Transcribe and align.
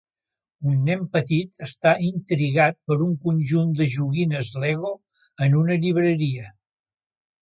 Un 0.69 0.77
nen 0.85 1.03
petit 1.17 1.59
està 1.67 1.91
intrigat 2.07 2.79
per 2.91 2.97
un 3.07 3.13
conjunt 3.27 3.77
de 3.83 3.87
joguines 3.97 4.53
Lego 4.65 4.95
en 5.49 5.59
una 5.61 5.79
llibreria. 5.85 6.51